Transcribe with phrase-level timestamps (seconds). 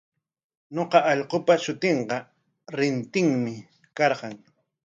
[0.75, 2.17] Ñuqa allqupa shutinqa
[2.77, 3.55] Rintinmi
[3.97, 4.33] karqan.